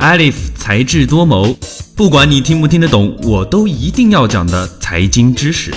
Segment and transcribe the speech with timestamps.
[0.00, 1.54] Alif 才智多谋，
[1.94, 5.70] 不管你听不听得懂，我都一定要讲的财经知识。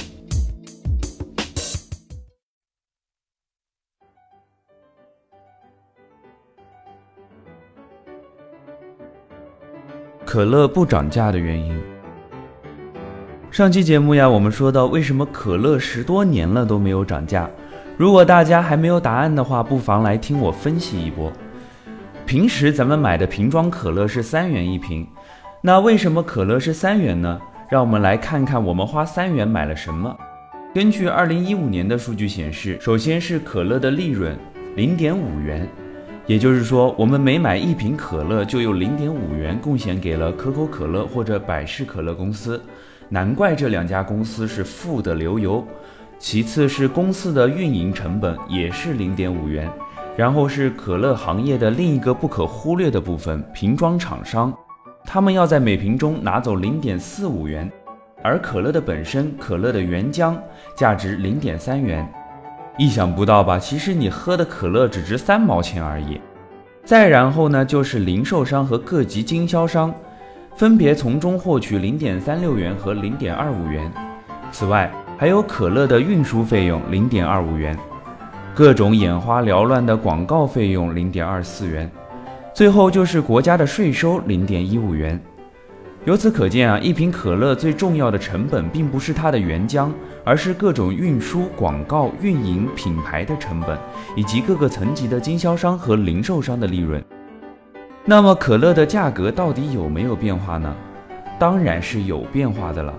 [10.26, 11.78] 可乐不涨价的原因。
[13.52, 17.52] 上期节目呀，我们说到为什么可乐十多年了都没有涨价。
[17.98, 21.30] 如果大家还没有答案的话，不妨来听我分析一波。
[22.26, 25.06] 平时咱们买的瓶装可乐是三元一瓶，
[25.62, 27.40] 那为什么可乐是三元呢？
[27.70, 30.16] 让我们来看看我们花三元买了什么。
[30.74, 34.38] 根据二零一五年的数据显示，首先是可乐的利润
[34.76, 35.68] 零点五元，
[36.26, 42.62] 也就是说，我们每买一瓶可乐就有零点五元贡献给了可口可乐或者百事可乐公司。
[43.10, 45.64] 难怪这两家公司是富得流油。
[46.18, 49.70] 其次是公司的运营成本也是零点五元，
[50.16, 54.54] 然后是可乐行业的另一个不可忽略的部分——瓶装厂商，
[55.06, 57.72] 他们要在每瓶中拿走零点四五元，
[58.22, 60.36] 而可乐的本身，可乐的原浆
[60.76, 62.08] 价值零点三元，
[62.78, 63.58] 意想不到吧？
[63.58, 66.22] 其实你喝的可乐只值三毛钱而已。
[66.86, 69.94] 再然后呢，就是零售商和各级经销商。
[70.56, 73.92] 分别从中获取零点三六元和零点二五元，
[74.52, 77.76] 此外还有可乐的运输费用零点二五元，
[78.56, 81.90] 各种眼花缭乱的广告费用零点二四元，
[82.54, 85.20] 最后就是国家的税收零点一五元。
[86.06, 89.90] 由此可见啊，一瓶可乐最重要的成本并不是它的原浆，
[90.24, 93.76] 而是各种运输、广告、运营、品牌的成本，
[94.16, 97.04] 以及各个层级的经销商和零售商的利润。
[98.06, 100.76] 那么可乐的价格到底有没有变化呢？
[101.40, 102.94] 当然是有变化的了。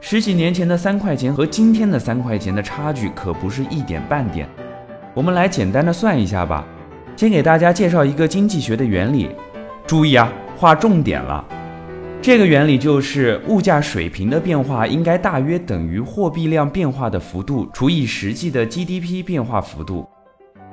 [0.00, 4.48] 十几年前的三块钱和今天的三块钱的差距可不是一点半点。
[5.18, 6.64] 我们来简单的算一下吧。
[7.16, 9.28] 先给大家介绍一个经济学的原理，
[9.84, 11.44] 注意啊，划重点了。
[12.22, 20.08] 这个原理就是物价水平的变化应该大约等于货币量变化的幅度除以实际的 GDP 变化幅度。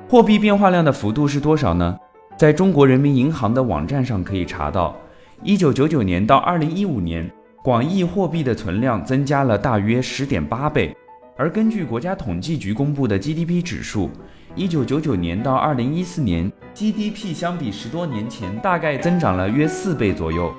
[0.08, 1.96] 货币变化量的幅度是多少呢？
[2.38, 4.94] 在中国人民银行的网站上可以查到，
[5.42, 7.28] 一九九九年到二零一五年，
[7.64, 10.96] 广义货币的存量增加了大约十点八倍。
[11.38, 14.10] 而根据国家统计局公布的 GDP 指数，
[14.54, 20.50] 一九九九年到二零一四年，GDP 相比十多年前大概增长了约四倍左右，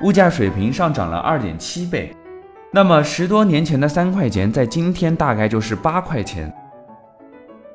[0.00, 2.14] 物价水平上涨了二点七倍。
[2.70, 6.52] 那么十多年前的三块钱，在今天大概就是八块钱。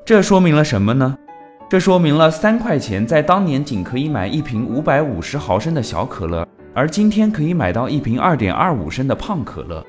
[0.02, 1.18] 这说明了什么呢？
[1.68, 9.84] 这说明了三块钱在当年仅可以买一瓶五百五十毫升的小可乐，而今天可以买到一瓶二点二五升的胖可乐。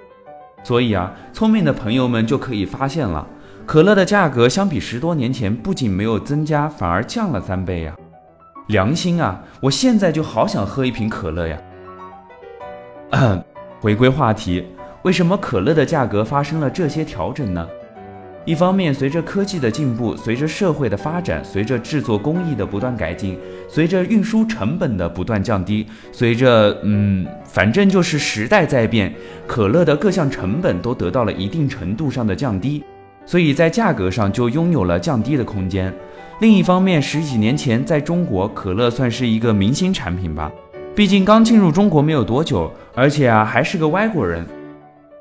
[0.70, 3.26] 所以啊，聪明的朋友们就可以发现了，
[3.66, 7.96] 可乐的价格相比十多年前不仅没有增加，反而降了三倍呀！
[8.68, 11.58] 良心啊，我现在就好想喝一瓶可乐呀！
[13.82, 14.64] 回归话题，
[15.02, 17.68] 为什么可乐的价格发生了这些调整呢？
[18.46, 29.14] 一方面，随着科技的进步，随着社会的发展，随着制作工艺的不断改进，随着运输成本的不断降低，随着嗯，反正就是时代在变，
[29.46, 32.82] 可乐的各项成本都得到了一定程度上的降低，
[33.26, 35.94] 所以在价格上就拥有了降低的空间。
[36.40, 40.52] 另一方面，十几年前在中国，可乐算是一个明星产品吧，
[40.96, 44.44] 毕竟刚进入中国没有多久，而且啊还是个外国人。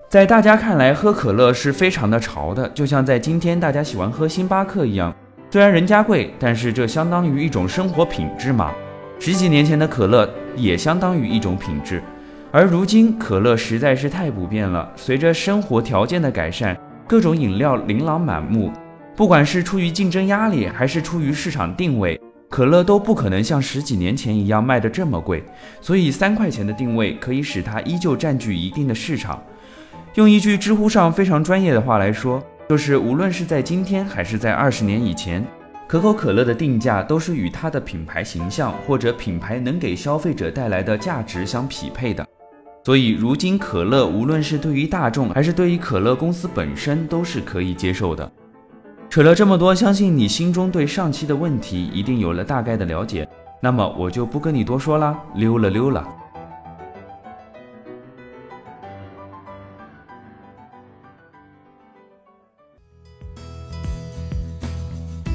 [0.08, 5.14] 在大家看来，喝可乐是非常的潮的，就像在今天大家喜欢喝星巴克一样。
[5.50, 8.72] 虽然人家贵，但是这相当于一种生活品质嘛。
[9.19, 10.26] 十几年前的可乐
[10.56, 12.02] 也相当于一种品质，
[12.50, 14.91] 而如今可乐实在是太普遍了。
[14.96, 16.75] 随着生活条件的改善，
[17.06, 18.72] 各种饮料琳琅满目。
[19.14, 25.44] 不管是出于竞争压力，还是出于市场定位，可乐都不可能像十几年前一样卖得这么贵。
[25.82, 29.42] 所以三块钱的定位可以使它依旧占据一定的市场。
[30.19, 35.47] 用一句知乎上非常专业的话来说，就是无论是在今天还是在二十年以前，
[35.87, 42.26] 可口可乐的定价都是与它的品牌形象或者品牌能给消费者带来的价值相匹配的。
[42.85, 48.29] 所以，如今可乐无论是对于大众还是对于可乐公司本身都是可以接受的。
[49.09, 53.25] 扯了这么多，相信你心中对上期的问题一定有了大概的了解。
[53.61, 56.05] 那么我就不跟你多说了，溜了溜了。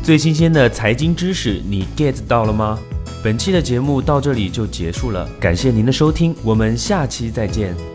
[0.03, 2.77] 最新鲜的财经知识，你 get 到了吗？
[3.23, 7.92] 本期的节目到这里就结束了，感谢您的收听，我们下期再见。